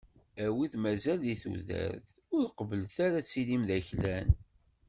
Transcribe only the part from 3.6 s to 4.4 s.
d aklan.